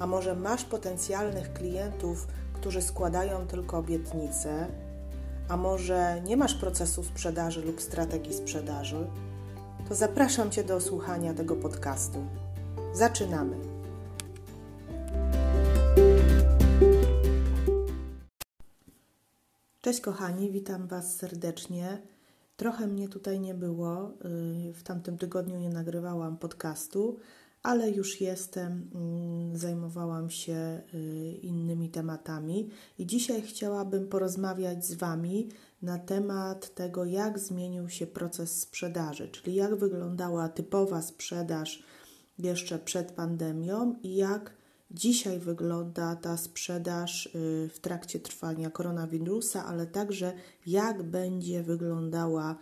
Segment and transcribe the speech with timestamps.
[0.00, 4.66] a może masz potencjalnych klientów, którzy składają tylko obietnice,
[5.48, 9.06] a może nie masz procesu sprzedaży lub strategii sprzedaży,
[9.88, 12.18] to zapraszam Cię do słuchania tego podcastu.
[12.92, 13.56] Zaczynamy!
[19.80, 22.02] Cześć kochani, witam Was serdecznie.
[22.56, 24.10] Trochę mnie tutaj nie było,
[24.68, 27.18] y, w tamtym tygodniu nie nagrywałam podcastu,
[27.62, 32.70] ale już jestem, mm, zajmowałam się y, innymi tematami.
[32.98, 35.48] I dzisiaj chciałabym porozmawiać z Wami
[35.82, 41.82] na temat tego, jak zmienił się proces sprzedaży, czyli jak wyglądała typowa sprzedaż
[42.38, 44.52] jeszcze przed pandemią i jak
[44.90, 50.32] dzisiaj wygląda ta sprzedaż y, w trakcie trwania koronawirusa, ale także
[50.66, 52.56] jak będzie wyglądała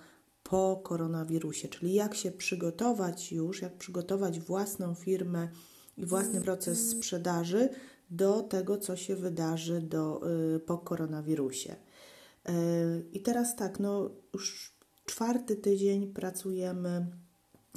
[0.48, 5.48] po koronawirusie, czyli jak się przygotować już, jak przygotować własną firmę
[5.96, 7.68] i własny proces sprzedaży
[8.10, 10.20] do tego, co się wydarzy do,
[10.56, 11.77] y, po koronawirusie.
[12.48, 12.52] Y,
[13.12, 17.06] I teraz tak, no już czwarty tydzień pracujemy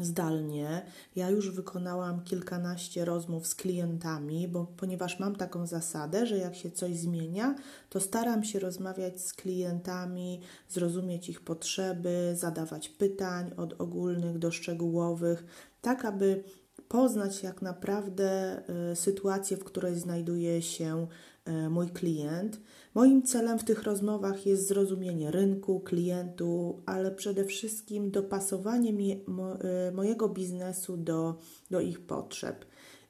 [0.05, 0.85] zdalnie.
[1.15, 6.71] Ja już wykonałam kilkanaście rozmów z klientami, bo ponieważ mam taką zasadę, że jak się
[6.71, 7.55] coś zmienia,
[7.89, 15.45] to staram się rozmawiać z klientami, zrozumieć ich potrzeby, zadawać pytań od ogólnych do szczegółowych,
[15.81, 16.43] tak aby
[16.91, 18.61] poznać jak naprawdę
[18.91, 21.07] y, sytuację, w której znajduje się
[21.47, 22.61] y, mój klient.
[22.93, 30.29] Moim celem w tych rozmowach jest zrozumienie rynku, klientu, ale przede wszystkim dopasowanie y, mojego
[30.29, 31.37] biznesu do,
[31.69, 32.65] do ich potrzeb.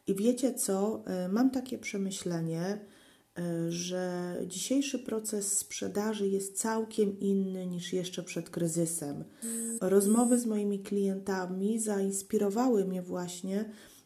[0.06, 1.02] I wiecie co?
[1.28, 2.78] Mam takie przemyślenie,
[3.68, 9.24] że dzisiejszy proces sprzedaży jest całkiem inny niż jeszcze przed kryzysem.
[9.80, 13.64] Rozmowy z moimi klientami zainspirowały mnie właśnie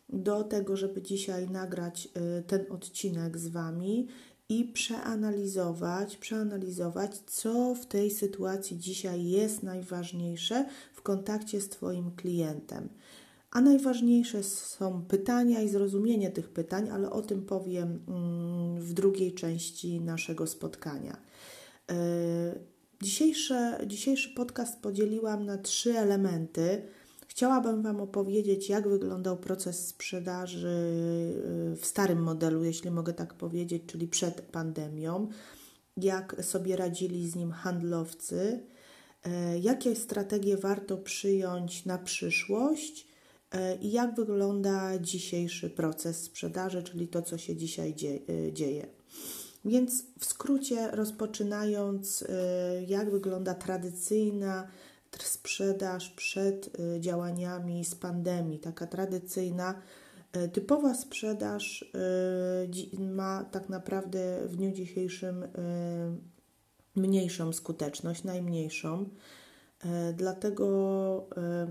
[0.09, 4.09] do tego, żeby dzisiaj nagrać y, ten odcinek z Wami
[4.49, 12.89] i przeanalizować, przeanalizować, co w tej sytuacji dzisiaj jest najważniejsze w kontakcie z Twoim klientem.
[13.57, 19.35] A najważniejsze są pytania i zrozumienie tych pytań, ale o tym powiem mm, w drugiej
[19.35, 21.17] części naszego spotkania.
[21.91, 21.95] Y,
[23.03, 23.55] dzisiejszy,
[23.87, 26.83] dzisiejszy podcast podzieliłam na trzy elementy.
[27.29, 30.69] Chciałabym Wam opowiedzieć, jak wyglądał proces sprzedaży
[31.73, 35.29] y, w starym modelu, jeśli mogę tak powiedzieć, czyli przed pandemią,
[35.97, 38.61] jak sobie radzili z nim handlowcy,
[39.27, 39.31] y,
[39.61, 43.16] jakie strategie warto przyjąć na przyszłość
[43.81, 47.95] i jak wygląda dzisiejszy proces sprzedaży, czyli to, co się dzisiaj
[48.53, 48.87] dzieje.
[49.65, 52.25] Więc w skrócie, rozpoczynając,
[52.87, 54.69] jak wygląda tradycyjna
[55.25, 56.71] sprzedaż przed
[57.01, 59.83] działaniami z pandemii, taka tradycyjna,
[60.53, 61.93] typowa sprzedaż
[62.99, 65.45] ma tak naprawdę w dniu dzisiejszym
[66.97, 69.09] mniejszą skuteczność, najmniejszą.
[70.17, 71.29] Dlatego,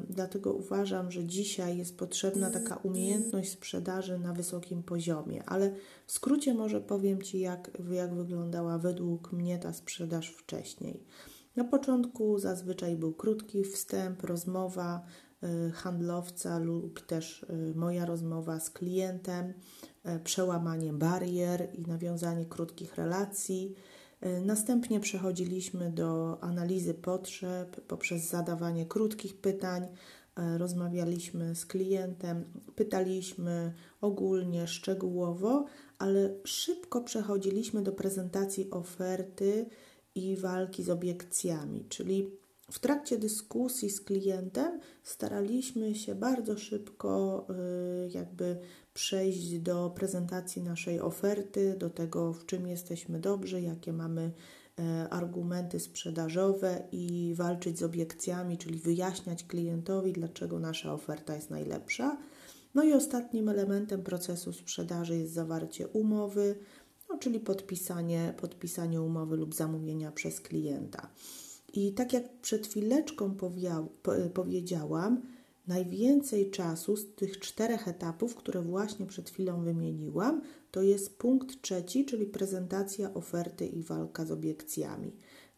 [0.09, 6.53] dlatego uważam, że dzisiaj jest potrzebna taka umiejętność sprzedaży na wysokim poziomie, ale w skrócie
[6.53, 11.03] może powiem Ci, jak, jak wyglądała według mnie ta sprzedaż wcześniej.
[11.55, 15.05] Na początku zazwyczaj był krótki wstęp, rozmowa
[15.43, 19.53] y, handlowca lub też moja rozmowa z klientem,
[20.23, 23.75] przełamanie barier i nawiązanie krótkich relacji.
[24.41, 29.87] Następnie przechodziliśmy do analizy potrzeb poprzez zadawanie krótkich pytań.
[30.57, 32.45] Rozmawialiśmy z klientem,
[32.75, 35.65] pytaliśmy ogólnie, szczegółowo,
[35.97, 39.65] ale szybko przechodziliśmy do prezentacji oferty
[40.15, 42.29] i walki z obiekcjami, czyli
[42.71, 47.45] w trakcie dyskusji z klientem staraliśmy się bardzo szybko
[48.05, 48.57] y, jakby
[48.95, 54.31] przejść do prezentacji naszej oferty, do tego, w czym jesteśmy dobrzy, jakie mamy
[54.79, 62.17] e, argumenty sprzedażowe i walczyć z obiekcjami, czyli wyjaśniać klientowi, dlaczego nasza oferta jest najlepsza.
[62.75, 66.55] No i ostatnim elementem procesu sprzedaży jest zawarcie umowy,
[67.09, 71.09] no, czyli podpisanie, podpisanie umowy lub zamówienia przez klienta.
[71.73, 73.35] I tak jak przed chwileczką
[74.33, 75.21] powiedziałam,
[75.67, 80.41] najwięcej czasu z tych czterech etapów, które właśnie przed chwilą wymieniłam,
[80.71, 85.11] To jest punkt trzeci, czyli prezentacja oferty i walka z obiekcjami.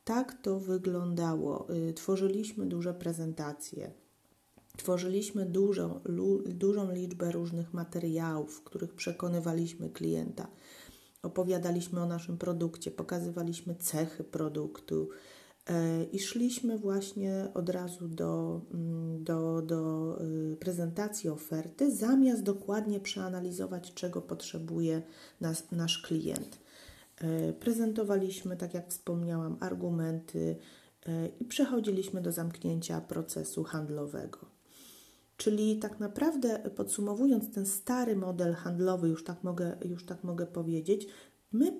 [0.04, 1.68] Tak to wyglądało.
[1.90, 3.92] Y, tworzyliśmy duże prezentacje.
[4.78, 6.00] Tworzyliśmy dużą,
[6.46, 10.48] dużą liczbę różnych materiałów, w których przekonywaliśmy klienta.
[11.24, 15.10] Opowiadaliśmy o naszym produkcie, pokazywaliśmy cechy produktu,
[16.12, 20.14] I szliśmy właśnie od razu do, mm, do, do
[20.54, 25.02] y, prezentacji oferty, zamiast dokładnie przeanalizować, czego potrzebuje
[25.42, 26.60] nas, nasz klient.
[27.22, 30.56] E, prezentowaliśmy, tak jak wspomniałam, argumenty
[31.06, 34.40] e, i przechodziliśmy do zamknięcia procesu handlowego.
[35.38, 41.08] Czyli tak naprawdę podsumowując ten stary model handlowy, już tak mogę, już tak mogę powiedzieć,
[41.52, 41.72] My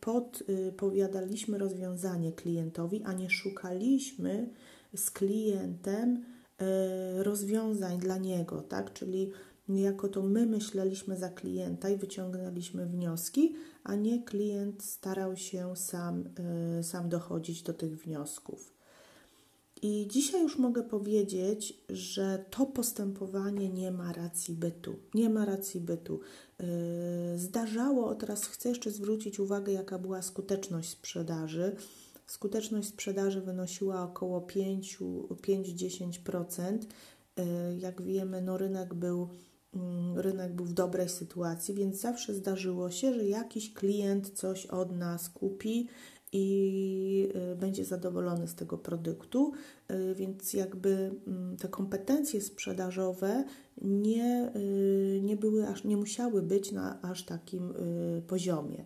[0.00, 4.50] podpowiadaliśmy rozwiązanie klientowi, a nie szukaliśmy
[4.96, 6.24] z klientem
[6.58, 8.92] e, rozwiązań dla niego, tak?
[8.92, 9.32] Czyli
[9.68, 13.54] niejako to my myśleliśmy za klienta i wyciągnęliśmy wnioski,
[13.84, 16.24] a nie klient starał się sam,
[16.78, 18.77] e, sam dochodzić do tych wniosków.
[19.82, 24.96] I dzisiaj już mogę powiedzieć, że to postępowanie nie ma racji bytu.
[25.14, 26.20] Nie ma racji bytu.
[26.58, 26.66] Yy,
[27.38, 31.76] zdarzało, teraz chcę jeszcze zwrócić uwagę, jaka była skuteczność sprzedaży.
[32.26, 36.78] Skuteczność sprzedaży wynosiła około 5-10%.
[37.36, 37.44] Yy,
[37.78, 39.28] jak wiemy, no rynek był
[39.74, 44.92] mm, rynek był w dobrej sytuacji, więc zawsze zdarzyło się, że jakiś klient coś od
[44.92, 45.88] nas kupi
[46.32, 49.52] i y, będzie zadowolony z tego produktu,
[49.90, 53.44] y, więc jakby mm, te kompetencje sprzedażowe
[53.82, 57.74] nie, y, nie były aż, nie musiały być na aż takim
[58.26, 58.84] poziomie.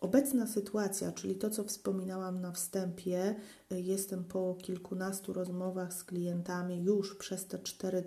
[0.00, 3.34] Obecna sytuacja, czyli to, co wspominałam na wstępie,
[3.70, 8.04] jestem po kilkunastu rozmowach z klientami już przez te cztery,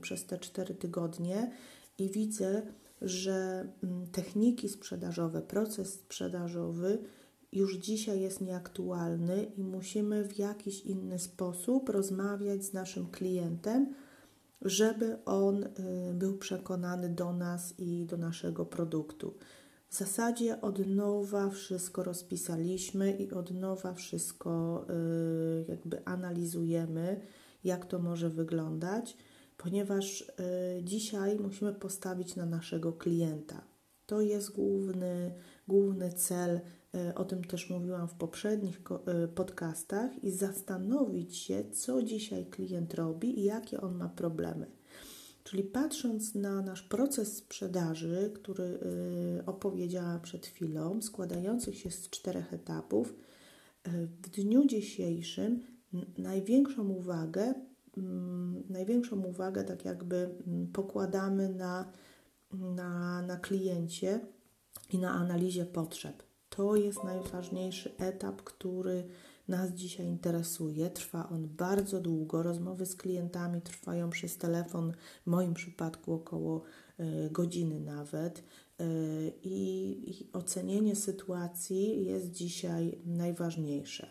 [0.00, 1.50] przez te cztery tygodnie
[1.98, 2.62] i widzę,
[3.02, 6.98] że mm, techniki sprzedażowe, proces sprzedażowy
[7.52, 13.94] już dzisiaj jest nieaktualny i musimy w jakiś inny sposób rozmawiać z naszym klientem,
[14.62, 15.68] żeby on y,
[16.14, 19.34] był przekonany do nas i do naszego produktu.
[19.88, 27.20] W zasadzie od nowa wszystko rozpisaliśmy i od nowa wszystko y, jakby analizujemy,
[27.64, 29.16] jak to może wyglądać,
[29.56, 30.24] ponieważ y,
[30.84, 33.64] dzisiaj musimy postawić na naszego klienta.
[34.06, 35.34] To jest główny,
[35.68, 36.60] główny cel
[37.14, 43.40] o tym też mówiłam w poprzednich e, podcastach, i zastanowić się, co dzisiaj klient robi
[43.40, 44.66] i jakie on ma problemy.
[45.44, 48.64] Czyli patrząc na nasz proces sprzedaży, który
[49.38, 53.14] e, opowiedziałam przed chwilą, składających się z czterech etapów,
[54.22, 55.60] w dniu dzisiejszym
[56.18, 57.54] największą uwagę,
[57.96, 61.92] mm, największą uwagę tak jakby mm, pokładamy na,
[62.52, 64.20] na, na kliencie
[64.90, 66.29] i na analizie potrzeb.
[66.60, 69.04] To jest najważniejszy etap, który
[69.48, 70.90] nas dzisiaj interesuje.
[70.90, 72.42] Trwa on bardzo długo.
[72.42, 74.92] Rozmowy z klientami trwają przez telefon,
[75.26, 76.62] w moim przypadku około
[77.00, 78.38] y, godziny nawet.
[78.38, 84.10] Y, I, I ocenienie sytuacji jest dzisiaj najważniejsze.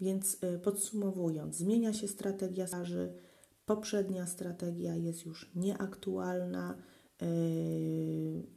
[0.00, 3.12] Więc y, podsumowując, zmienia się strategia staży,
[3.66, 6.78] poprzednia strategia jest już nieaktualna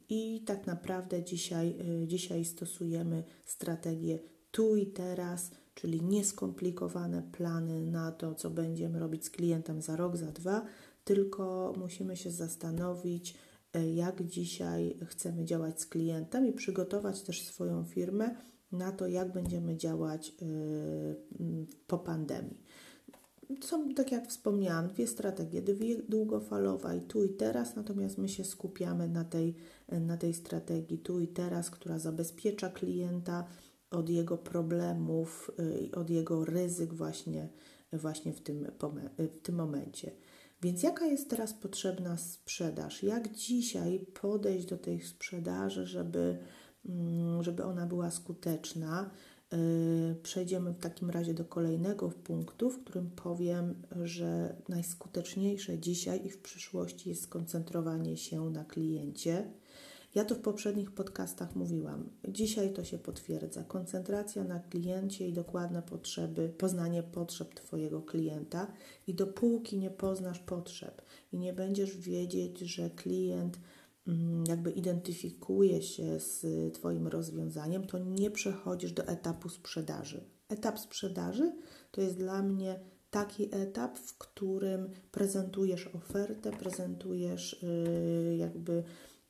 [0.08, 4.18] I tak naprawdę dzisiaj, yy, dzisiaj stosujemy strategię
[4.50, 10.16] tu i teraz, czyli nieskomplikowane plany na to, co będziemy robić z klientem za rok,
[10.16, 10.64] za dwa,
[11.04, 13.34] tylko musimy się zastanowić,
[13.74, 18.36] yy, jak dzisiaj chcemy działać z klientem i przygotować też swoją firmę
[18.72, 20.34] na to, jak będziemy działać
[21.86, 22.62] po pandemii.
[23.60, 28.44] Są, tak jak wspomniałam, dwie strategie, dwie długofalowa i tu i teraz, natomiast my się
[28.44, 29.54] skupiamy na tej,
[29.88, 33.44] na tej strategii tu i teraz, która zabezpiecza klienta
[33.90, 37.48] od jego problemów y, od jego ryzyk właśnie,
[37.92, 38.66] właśnie w, tym,
[39.18, 40.12] w tym momencie.
[40.62, 43.02] Więc jaka jest teraz potrzebna sprzedaż?
[43.02, 46.38] Jak dzisiaj podejść do tej sprzedaży, żeby,
[46.86, 49.10] mm, żeby ona była skuteczna?
[49.52, 56.30] Y, przejdziemy w takim razie do kolejnego punktu, w którym powiem, że najskuteczniejsze dzisiaj i
[56.30, 59.52] w przyszłości jest skoncentrowanie się na kliencie.
[60.14, 62.10] Ja to w poprzednich podcastach mówiłam.
[62.28, 63.64] Dzisiaj to się potwierdza.
[63.64, 68.72] Koncentracja na kliencie i dokładne potrzeby, poznanie potrzeb Twojego klienta.
[69.06, 73.58] I dopóki nie poznasz potrzeb i nie będziesz wiedzieć, że klient
[74.48, 76.44] jakby identyfikuje się z
[76.74, 80.24] Twoim rozwiązaniem, to nie przechodzisz do etapu sprzedaży.
[80.48, 81.52] Etap sprzedaży
[81.90, 82.80] to jest dla mnie
[83.10, 88.84] taki etap, w którym prezentujesz ofertę, prezentujesz yy, jakby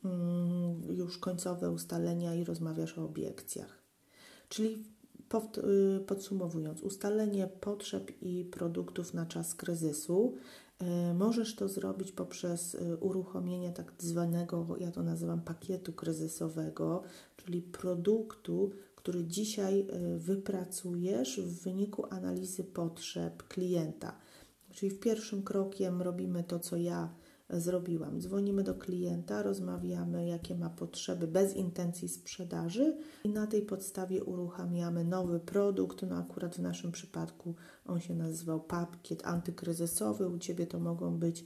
[0.05, 3.83] mm, już końcowe ustalenia i rozmawiasz o obiekcjach.
[4.49, 4.85] Czyli
[5.59, 10.35] y, podsumowując, ustalenie potrzeb i produktów na czas kryzysu.
[10.83, 17.03] Y, możesz to zrobić poprzez y, uruchomienie tak zwanego, ja to nazywam pakietu kryzysowego,
[17.37, 19.87] czyli produktu, który dzisiaj
[20.17, 24.17] wypracujesz w wyniku analizy potrzeb klienta.
[24.71, 27.15] Czyli w pierwszym krokiem robimy to, co ja
[27.61, 28.21] zrobiłam.
[28.21, 35.05] Dzwonimy do klienta, rozmawiamy, jakie ma potrzeby bez intencji sprzedaży i na tej podstawie uruchamiamy
[35.05, 36.03] nowy produkt.
[36.03, 37.55] No akurat w naszym przypadku
[37.87, 40.29] on się nazywał pakiet antykryzysowy.
[40.29, 41.45] U Ciebie to mogą być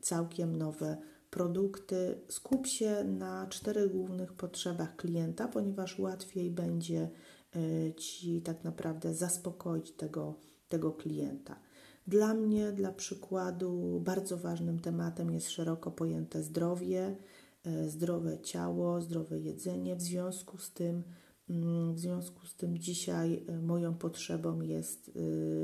[0.00, 0.96] całkiem nowe
[1.30, 2.20] produkty.
[2.28, 7.10] Skup się na czterech głównych potrzebach klienta, ponieważ łatwiej będzie
[7.56, 10.34] e, Ci tak naprawdę zaspokoić tego,
[10.68, 11.65] tego klienta.
[12.06, 17.16] Dla mnie, dla przykładu, bardzo ważnym tematem jest szeroko pojęte zdrowie,
[17.64, 19.96] e, zdrowe ciało, zdrowe jedzenie.
[19.96, 21.02] W związku z tym,
[21.50, 25.20] mm, w związku z tym dzisiaj e, moją potrzebą jest, e,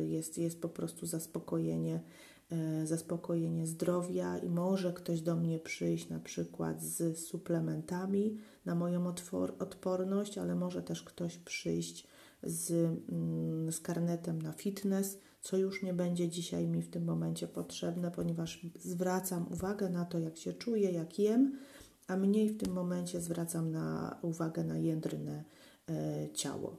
[0.07, 2.01] jest, jest po prostu zaspokojenie,
[2.85, 9.07] zaspokojenie zdrowia i może ktoś do mnie przyjść na przykład z suplementami na moją
[9.59, 12.07] odporność, ale może też ktoś przyjść
[12.43, 12.71] z,
[13.09, 18.11] mm, z karnetem na fitness co już nie będzie dzisiaj mi w tym momencie potrzebne,
[18.11, 21.59] ponieważ zwracam uwagę na to, jak się czuję, jak jem,
[22.07, 25.45] a mniej w tym momencie zwracam na uwagę na jędrne
[25.89, 26.77] e, ciało.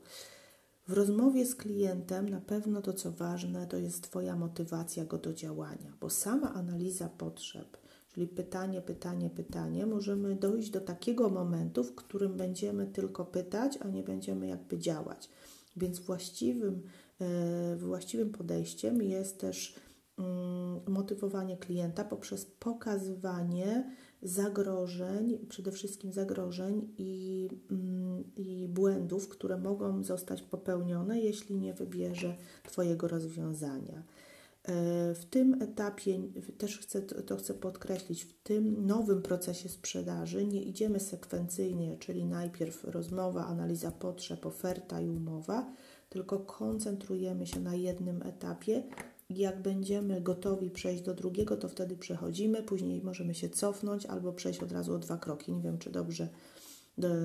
[0.88, 5.34] W rozmowie z klientem na pewno to, co ważne, to jest Twoja motywacja go do
[5.34, 7.77] działania, bo sama analiza potrzeb,
[8.13, 13.88] czyli pytanie, pytanie, pytanie, możemy dojść do takiego momentu, w którym będziemy tylko pytać, a
[13.88, 15.29] nie będziemy jakby działać.
[15.75, 16.84] Więc właściwym
[17.24, 19.75] E, właściwym podejściem jest też
[20.18, 30.03] mm, motywowanie klienta poprzez pokazywanie zagrożeń, przede wszystkim zagrożeń i, mm, i błędów, które mogą
[30.03, 34.03] zostać popełnione, jeśli nie wybierze Twojego rozwiązania.
[35.15, 36.20] W tym etapie
[36.58, 42.84] też chcę, to chcę podkreślić, w tym nowym procesie sprzedaży nie idziemy sekwencyjnie, czyli najpierw
[42.84, 45.74] rozmowa, analiza potrzeb, oferta i umowa,
[46.10, 48.84] tylko koncentrujemy się na jednym etapie.
[49.29, 54.63] Jak będziemy gotowi przejść do drugiego, to wtedy przechodzimy, później możemy się cofnąć albo przejść
[54.63, 55.53] od razu o dwa kroki.
[55.53, 56.29] Nie wiem, czy dobrze,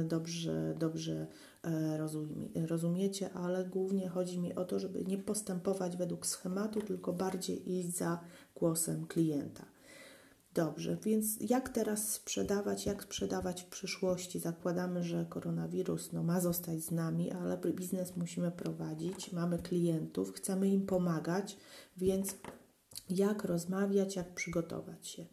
[0.04, 1.26] dobrze, dobrze
[1.62, 7.72] e, rozumiecie, ale głównie chodzi mi o to, żeby nie postępować według schematu, tylko bardziej
[7.72, 8.20] iść za
[8.54, 9.64] głosem klienta.
[10.54, 14.40] Dobrze, więc jak teraz sprzedawać, jak sprzedawać w przyszłości?
[14.40, 20.68] Zakładamy, że koronawirus no, ma zostać z nami, ale biznes musimy prowadzić, mamy klientów, chcemy
[20.68, 21.56] im pomagać,
[21.96, 22.36] więc
[23.10, 25.26] jak rozmawiać, jak przygotować się?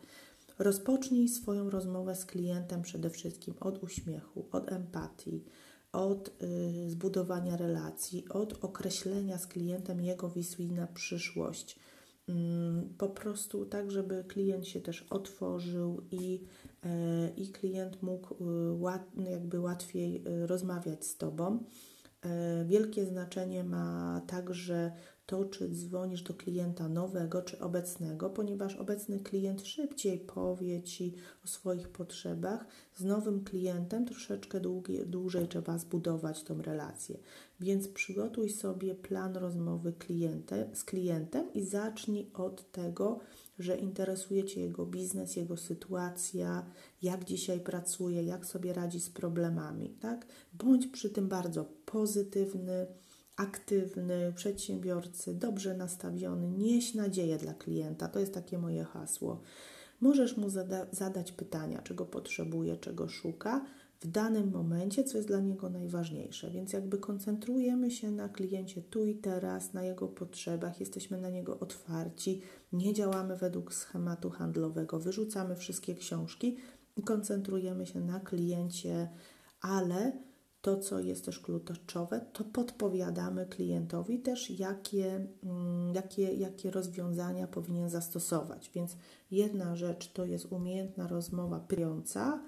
[0.59, 5.43] Rozpocznij swoją rozmowę z klientem przede wszystkim od uśmiechu, od empatii,
[5.91, 11.79] od y, zbudowania relacji, od określenia z klientem jego wizji na przyszłość
[12.29, 16.43] Mm, po prostu tak, żeby klient się też otworzył i,
[16.83, 18.35] e, i klient mógł
[19.17, 21.63] e, jakby łatwiej e, rozmawiać z Tobą.
[22.65, 24.91] Wielkie znaczenie ma także
[25.25, 31.13] to, czy dzwonisz do klienta nowego, czy obecnego, ponieważ obecny klient szybciej powie Ci
[31.45, 32.65] o swoich potrzebach.
[32.95, 37.17] Z nowym klientem troszeczkę długie, dłużej trzeba zbudować tą relację.
[37.59, 39.93] Więc przygotuj sobie plan rozmowy
[40.73, 43.19] z klientem i zacznij od tego,
[43.59, 46.65] że interesuje Cię jego biznes, jego sytuacja,
[47.01, 49.89] jak dzisiaj pracuje, jak sobie radzi z problemami.
[49.89, 50.25] Tak?
[50.53, 52.87] Bądź przy tym bardzo pozytywny,
[53.35, 58.07] aktywny, przedsiębiorcy, dobrze nastawiony, nieś nadzieję dla klienta.
[58.07, 59.41] To jest takie moje hasło.
[60.01, 63.65] Możesz mu zada zadać pytania, czego potrzebuje, czego szuka
[63.99, 66.51] w danym momencie, co jest dla niego najważniejsze.
[66.51, 71.59] Więc jakby koncentrujemy się na kliencie tu i teraz, na jego potrzebach, jesteśmy na niego
[71.59, 72.41] otwarci,
[72.73, 76.57] nie działamy według schematu handlowego, wyrzucamy wszystkie książki
[76.97, 79.09] i koncentrujemy się na kliencie,
[79.61, 80.11] ale
[80.65, 87.89] to, co jest też kluczowe, to podpowiadamy klientowi też, jakie, mm, jakie, jakie rozwiązania powinien
[87.89, 88.71] zastosować.
[88.75, 88.97] Więc
[89.31, 92.43] jedna rzecz to jest umiejętna rozmowa pyjąca,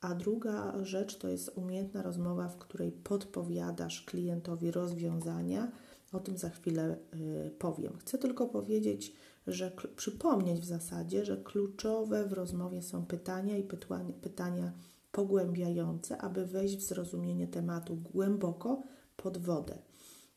[0.00, 5.72] a druga rzecz to jest umiejętna rozmowa, w której podpowiadasz klientowi rozwiązania.
[6.12, 7.96] O tym za chwilę y, powiem.
[7.98, 9.12] Chcę tylko powiedzieć,
[9.46, 14.72] że przypomnieć w zasadzie, że kluczowe w rozmowie są pytania i pytania, pytania
[15.14, 18.82] pogłębiające, aby wejść w zrozumienie tematu głęboko
[19.16, 19.78] pod wodę.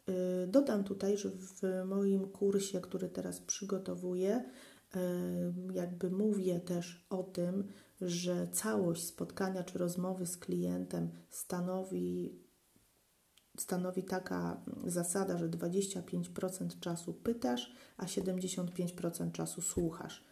[0.10, 4.44] Y, dodam tutaj, że w moim kursie, który teraz przygotowuję,
[4.96, 5.00] y,
[5.74, 7.68] jakby mówię też o tym,
[8.02, 12.40] że całość spotkania czy rozmowy z klientem stanowi,
[13.58, 20.26] stanowi taka zasada, że 25% czasu pytasz, a 75% czasu słuchasz.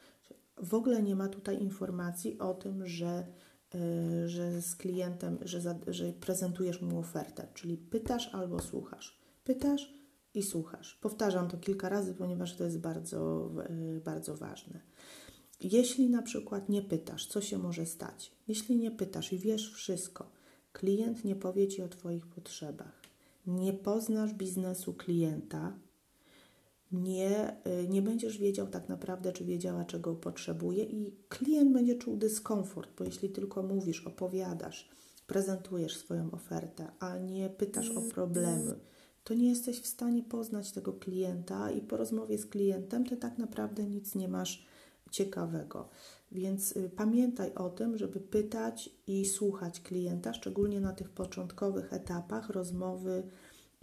[0.58, 3.28] W ogóle nie ma tutaj informacji o tym, że,
[4.26, 9.20] że z klientem, że, za, że prezentujesz mu ofertę, czyli pytasz albo słuchasz.
[9.44, 9.94] Pytasz
[10.34, 10.96] i słuchasz.
[11.02, 14.80] Powtarzam to kilka razy, ponieważ to jest bardzo, yy, bardzo ważne.
[15.60, 18.32] Jeśli na przykład nie pytasz, co się może stać?
[18.48, 20.32] Jeśli nie pytasz i wiesz wszystko,
[20.74, 23.02] klient nie powie ci o Twoich potrzebach,
[23.48, 25.74] nie poznasz biznesu klienta,
[26.92, 32.18] nie, y, nie będziesz wiedział tak naprawdę, czy wiedziała, czego potrzebuje, i klient będzie czuł
[32.18, 34.90] dyskomfort, bo jeśli tylko mówisz, opowiadasz,
[35.28, 38.80] prezentujesz swoją ofertę, a nie pytasz o problemy,
[39.24, 43.38] to nie jesteś w stanie poznać tego klienta i po rozmowie z klientem ty tak
[43.38, 44.66] naprawdę nic nie masz
[45.12, 45.90] ciekawego.
[46.32, 52.50] Więc y, pamiętaj o tym, żeby pytać i słuchać klienta, szczególnie na tych początkowych etapach
[52.50, 53.24] rozmowy,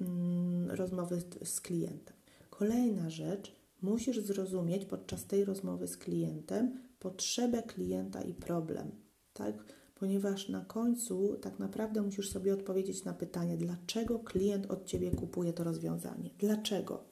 [0.01, 2.22] mm, rozmowy z klientem.
[2.63, 8.91] Kolejna rzecz, musisz zrozumieć podczas tej rozmowy z klientem potrzebę klienta i problem,
[9.33, 9.65] tak?
[9.95, 15.53] Ponieważ na końcu tak naprawdę musisz sobie odpowiedzieć na pytanie, dlaczego klient od ciebie kupuje
[15.53, 16.31] to rozwiązanie?
[16.39, 17.05] Dlaczego?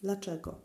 [0.00, 0.60] Dlaczego?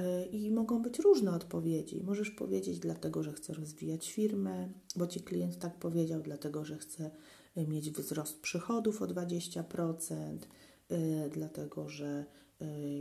[0.00, 2.02] Y, I mogą być różne odpowiedzi.
[2.02, 7.10] Możesz powiedzieć, dlatego, że chce rozwijać firmę, bo ci klient tak powiedział, dlatego, że chce
[7.56, 10.38] y, mieć wzrost przychodów o 20%,
[10.92, 12.24] y, dlatego, że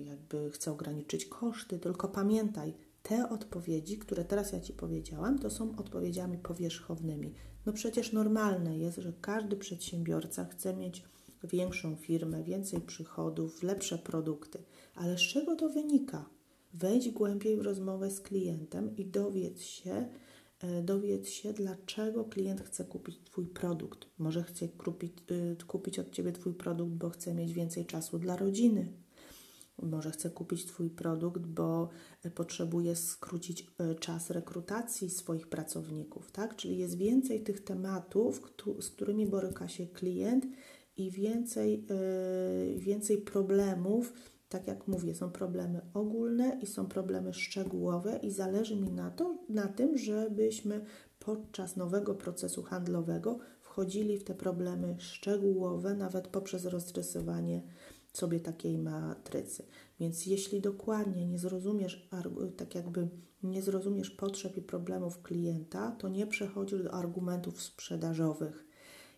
[0.06, 1.80] jakby chce ograniczyć koszty.
[1.80, 2.74] Tylko pamiętaj,
[3.04, 7.34] te odpowiedzi, które teraz ja Ci powiedziałam, to są odpowiedziami powierzchownymi.
[7.66, 11.04] No przecież normalne jest, że każdy przedsiębiorca chce mieć
[11.44, 14.64] większą firmę, więcej przychodów, lepsze produkty.
[14.96, 16.30] Ale z czego to wynika?
[16.74, 20.10] Wejdź głębiej w rozmowę z klientem i dowiedz się,
[20.60, 24.08] e, dowiedz się, dlaczego klient chce kupić Twój produkt.
[24.18, 28.38] Może chce kupić, y, kupić od Ciebie Twój produkt, bo chce mieć więcej czasu dla
[28.38, 28.94] rodziny.
[29.82, 31.90] Może chce kupić Twój produkt, bo
[32.36, 36.56] potrzebuje skrócić e, czas rekrutacji swoich pracowników, tak?
[36.56, 38.42] Czyli jest więcej tych tematów,
[38.80, 40.46] z którymi boryka się klient
[40.98, 44.14] i więcej, e, więcej problemów,
[44.50, 49.38] tak jak mówię, są problemy ogólne i są problemy szczegółowe, i zależy mi na, to,
[49.50, 50.86] na tym, żebyśmy
[51.20, 57.62] podczas nowego procesu handlowego wchodzili w te problemy szczegółowe, nawet poprzez rozrysowanie
[58.14, 59.66] sobie takiej matrycy.
[60.00, 62.10] Więc jeśli dokładnie nie zrozumiesz,
[62.58, 63.08] tak jakby
[63.44, 68.66] nie zrozumiesz potrzeb i problemów klienta, to nie przechodzisz do argumentów sprzedażowych.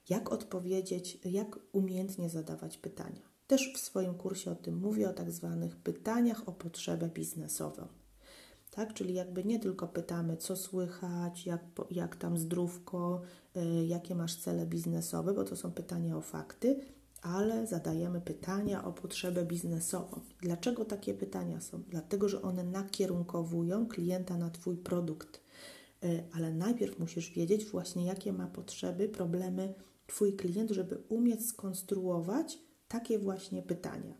[0.09, 3.31] Jak odpowiedzieć, jak umiejętnie zadawać pytania.
[3.47, 7.87] Też w swoim kursie o tym mówię, o tak zwanych pytaniach o potrzebę biznesową.
[8.71, 13.21] Tak, czyli jakby nie tylko pytamy, co słychać, jak, jak tam zdrówko,
[13.57, 16.79] y, jakie masz cele biznesowe, bo to są pytania o fakty,
[17.21, 20.21] ale zadajemy pytania o potrzebę biznesową.
[20.41, 21.83] Dlaczego takie pytania są?
[21.89, 25.41] Dlatego, że one nakierunkowują klienta na Twój produkt.
[26.03, 29.73] Y, ale najpierw musisz wiedzieć właśnie, jakie ma potrzeby, problemy
[30.07, 34.13] Twój klient, żeby umieć skonstruować takie właśnie pytania.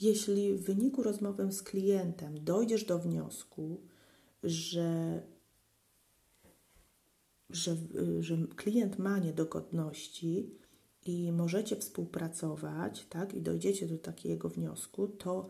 [0.00, 3.80] Jeśli w wyniku rozmowy z klientem dojdziesz do wniosku,
[4.42, 5.22] że,
[7.50, 7.76] że,
[8.20, 10.58] że klient ma niedogodności
[11.08, 15.48] i możecie współpracować, tak, i dojdziecie do takiego wniosku, to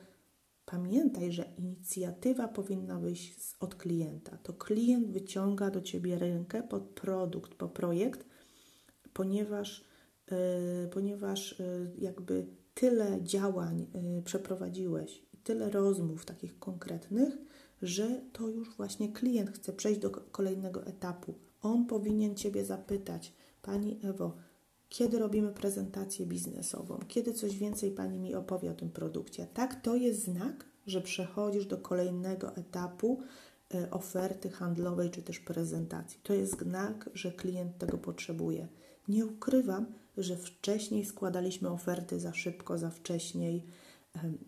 [0.64, 4.36] pamiętaj, że inicjatywa powinna wyjść od klienta.
[4.36, 8.24] To klient wyciąga do ciebie rękę po produkt, po projekt,
[9.12, 9.88] ponieważ
[10.32, 13.86] Y, ponieważ y, jakby tyle działań
[14.18, 17.36] y, przeprowadziłeś, tyle rozmów takich konkretnych,
[17.82, 21.34] że to już właśnie klient chce przejść do kolejnego etapu.
[21.62, 24.36] On powinien Ciebie zapytać, Pani Ewo,
[24.88, 29.46] kiedy robimy prezentację biznesową, kiedy coś więcej Pani mi opowie o tym produkcie.
[29.54, 33.22] Tak, to jest znak, że przechodzisz do kolejnego etapu
[33.90, 36.20] oferty handlowej czy też prezentacji.
[36.22, 38.68] To jest znak, że klient tego potrzebuje.
[39.08, 43.64] Nie ukrywam, że wcześniej składaliśmy oferty za szybko, za wcześniej.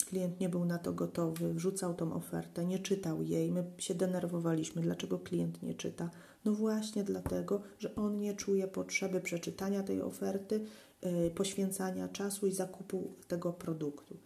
[0.06, 3.52] Klient nie był na to gotowy, wrzucał tą ofertę, nie czytał jej.
[3.52, 6.10] My się denerwowaliśmy, dlaczego klient nie czyta.
[6.44, 10.64] No właśnie dlatego, że on nie czuje potrzeby przeczytania tej oferty,
[11.02, 14.16] yy, poświęcania czasu i zakupu tego produktu.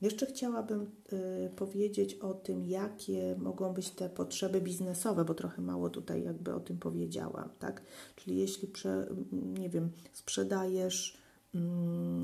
[0.00, 5.90] Jeszcze chciałabym y, powiedzieć o tym, jakie mogą być te potrzeby biznesowe, bo trochę mało
[5.90, 7.82] tutaj jakby o tym powiedziałam, tak?
[8.16, 11.19] Czyli jeśli, prze, nie wiem, sprzedajesz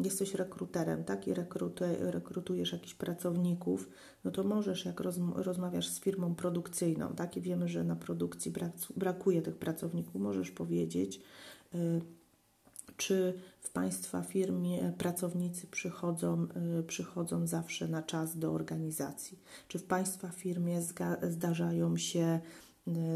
[0.05, 1.35] jesteś rekruterem, tak, i
[2.01, 3.89] rekrutujesz jakichś pracowników,
[4.25, 5.01] no to możesz, jak
[5.35, 8.53] rozmawiasz z firmą produkcyjną, tak, i wiemy, że na produkcji
[8.97, 11.21] brakuje tych pracowników, możesz powiedzieć,
[11.75, 12.01] y,
[12.97, 16.47] czy w Państwa firmie pracownicy przychodzą,
[16.81, 19.39] y, przychodzą zawsze na czas do organizacji?
[19.69, 20.83] Czy w Państwa firmie
[21.23, 22.41] zdarzają się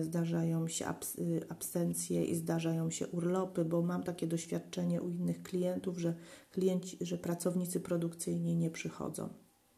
[0.03, 5.99] zdarzają się y, absencje i zdarzają się urlopy, bo mam takie doświadczenie u innych klientów,
[5.99, 6.15] że
[6.51, 9.29] klienci, że pracownicy produkcyjni nie przychodzą.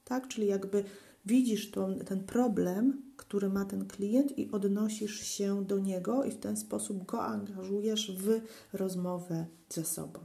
[0.04, 0.84] Tak, czyli jakby
[1.26, 6.38] widzisz to, ten problem, który ma ten klient i odnosisz się do niego i w
[6.38, 8.40] ten sposób go angażujesz w
[8.72, 10.20] rozmowę ze sobą.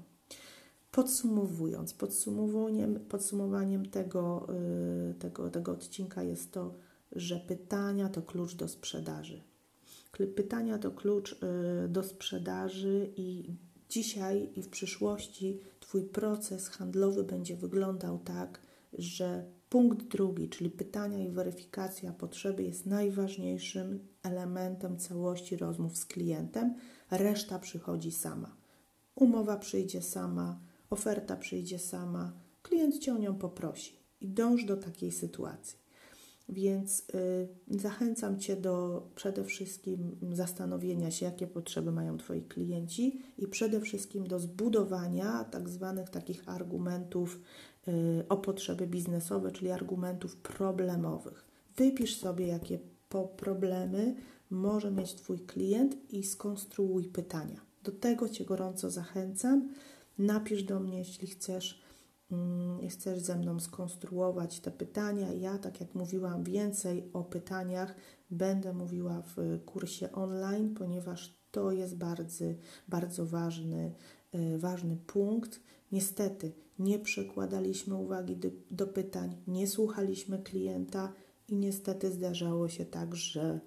[0.92, 4.48] Podsumowując, podsumowaniem, podsumowaniem tego,
[5.12, 6.74] y, tego, tego odcinka jest to,
[7.12, 9.42] że pytania to klucz do sprzedaży.
[10.36, 13.56] Pytania to klucz y, do sprzedaży i
[13.90, 18.62] dzisiaj i w przyszłości Twój proces handlowy będzie wyglądał tak,
[18.94, 26.76] że punkt drugi, czyli pytania i weryfikacja potrzeby, jest najważniejszym elementem całości rozmów z klientem.
[27.12, 28.56] Reszta przychodzi sama.
[29.16, 35.12] Umowa przyjdzie sama, oferta przyjdzie sama, klient cię o nią poprosi i dąż do takiej
[35.12, 35.87] sytuacji.
[36.50, 43.48] Więc y, zachęcam Cię do przede wszystkim zastanowienia się, jakie potrzeby mają Twoi klienci i
[43.48, 47.42] przede wszystkim do zbudowania tak zwanych takich argumentów
[47.88, 51.46] y, o potrzeby biznesowe, czyli argumentów problemowych.
[51.78, 52.80] Wypisz sobie, jakie
[53.38, 54.16] problemy
[54.50, 57.62] może mieć Twój klient i skonstruuj pytania.
[57.84, 59.70] Do tego Cię gorąco zachęcam.
[60.18, 61.87] Napisz do mnie, jeśli chcesz
[62.90, 65.34] chcesz ze mną skonstruować te pytania.
[65.34, 67.96] Ja, tak jak mówiłam, więcej o pytaniach
[68.30, 72.46] będę mówiła w kursie online, ponieważ to jest bardzo,
[72.88, 73.94] bardzo ważny,
[74.32, 75.60] e, ważny punkt.
[75.92, 81.14] Niestety nie przekładaliśmy uwagi do, do pytań, nie słuchaliśmy klienta
[81.48, 83.60] i niestety zdarzało się tak, że,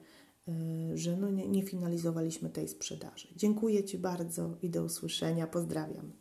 [0.49, 0.53] e,
[0.96, 3.29] że no nie, nie finalizowaliśmy tej sprzedaży.
[3.37, 5.46] Dziękuję Ci bardzo i do usłyszenia.
[5.46, 6.19] Pozdrawiam.